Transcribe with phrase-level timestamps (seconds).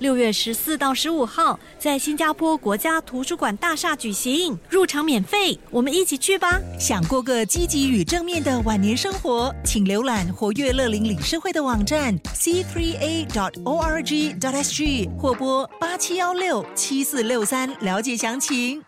[0.00, 6.58] 六月十四到十五号，在新加坡国家图书馆大厦举行，入场免费，我们一起去吧！
[6.78, 18.82] 想过个积极与正面的晚年生活，请浏览活跃乐龄理事会的网站，cfree a.org sg 或拨八七幺六七四六三了解详情。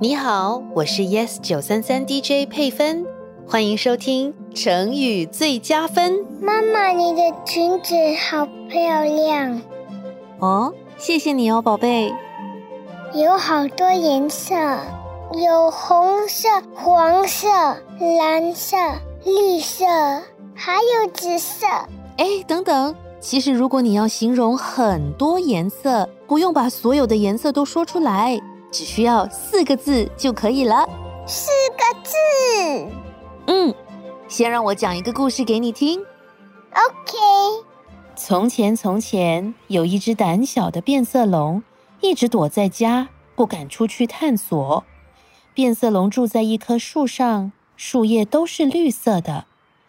[0.00, 3.11] 你好，我是 Yes 九三三 DJ 佩芬。
[3.46, 6.24] 欢迎收听成语最佳分。
[6.40, 9.60] 妈妈，你的裙子好漂亮
[10.38, 10.72] 哦！
[10.96, 12.12] 谢谢你哦，宝贝。
[13.12, 14.54] 有好多颜色，
[15.34, 17.48] 有红色、黄色、
[18.18, 18.76] 蓝色、
[19.24, 19.84] 绿色，
[20.54, 21.66] 还有紫色。
[22.16, 30.88] 哎，等等，其实如果你要形容很多颜色，不用把所有的颜色都说出来，只需要四个字就可以了。
[31.26, 33.01] 四个字。
[33.52, 33.74] 嗯，
[34.28, 36.00] 先让我讲一个故事给你听。
[36.70, 37.18] OK。
[38.16, 41.62] 从前，从前有一只胆小的变色龙，
[42.00, 44.84] 一直躲在家，不敢出去探索。
[45.52, 49.44] 变色龙住在一棵树上，树叶都是绿色的，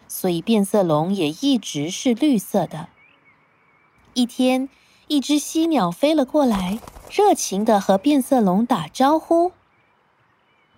[0.09, 2.89] 所以变色龙也一直是绿色的。
[4.14, 4.67] 一天，
[5.08, 9.53] 一只犀鸟飞了过来，热情的和变色龙打招呼：“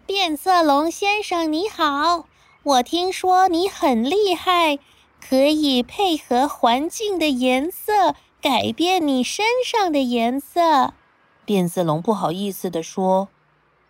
[0.05, 2.27] 变色龙先生，你好。”
[2.65, 4.79] 我听说你很厉害，
[5.21, 10.95] 可以配合环境的颜色改变你身上的颜色。
[11.45, 13.29] 变色龙不好意思地说：“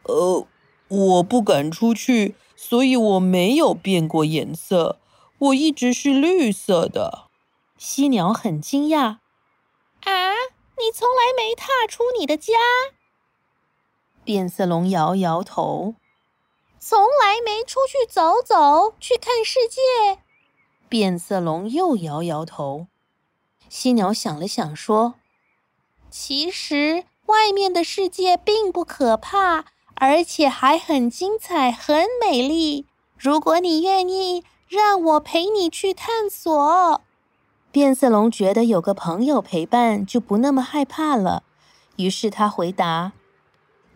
[0.03, 0.45] 呃，
[0.89, 4.99] 我不敢出去，所以我没有变过颜色，
[5.37, 7.29] 我一直是绿色的。”
[7.79, 9.19] 犀鸟很惊讶
[10.03, 10.31] ：“啊，
[10.77, 12.53] 你从来没踏出你的家？”
[14.25, 15.95] 变色龙摇摇头。
[16.87, 20.19] 从来没出去走走，去看世界。
[20.87, 22.85] 变色龙又摇摇头。
[23.67, 25.15] 犀鸟想了想，说
[26.11, 32.85] ：“其实外面的世界并不可怕，而且还很精彩，很美丽。
[33.17, 37.01] 如果你愿意，让我陪你去探索。”
[37.73, 41.41] 变色龙觉得有个朋友陪伴，就不那么害怕了。
[41.95, 43.13] 于是他回答：“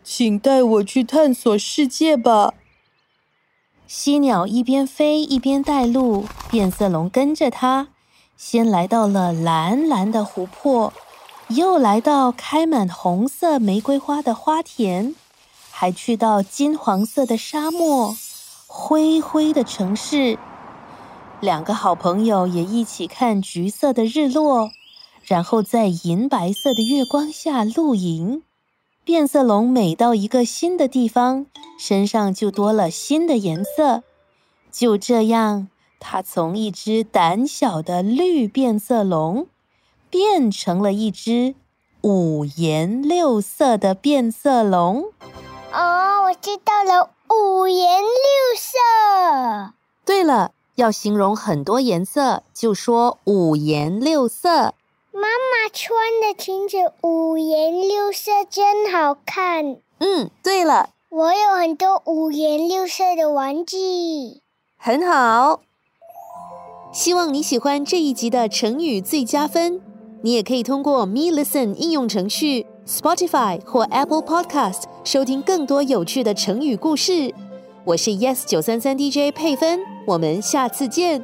[0.03, 2.55] 请带我去探索世界吧。”
[3.91, 7.87] 犀鸟一边飞一边带路，变色龙跟着它，
[8.37, 10.93] 先来到了蓝蓝的湖泊，
[11.47, 15.15] 又来到开满红色玫瑰花的花田，
[15.71, 18.15] 还去到金黄色的沙漠、
[18.67, 20.37] 灰灰的城市。
[21.39, 24.69] 两个好朋友也一起看橘色的日落，
[25.23, 28.43] 然后在银白色的月光下露营。
[29.09, 31.47] 变色龙每到一个新的地方，
[31.79, 34.03] 身上就多了新的颜色。
[34.71, 35.67] 就这样，
[35.99, 39.47] 它从一只胆小的绿变色龙，
[40.11, 41.55] 变成了一只
[42.01, 45.05] 五颜六色的变色龙。
[45.73, 49.73] 哦，我知道了，五颜六色。
[50.05, 54.75] 对了，要形容很多颜色，就说五颜六色。
[55.11, 59.77] 妈妈穿的裙子五颜六色，真好看。
[59.99, 63.77] 嗯，对了，我有很多五颜六色的玩具。
[64.77, 65.61] 很好，
[66.91, 69.81] 希望你喜欢这一集的成语最佳分。
[70.21, 77.33] 你也可以通过 Me Listen 应用程序、Spotify 或 Apple Podcast 收听更多有趣的成语故事。
[77.85, 81.23] 我是 Yes 九三三 DJ 佩芬，我们下次见。